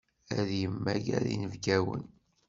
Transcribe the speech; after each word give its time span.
Ad 0.37 0.49
yemmager 0.59 1.23
inebgawen. 1.33 2.03